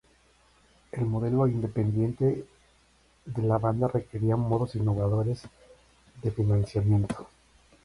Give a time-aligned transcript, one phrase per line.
[0.93, 2.47] El modelo independiente
[3.23, 5.43] de la banda requería modos innovadores
[6.23, 7.27] de financiamiento.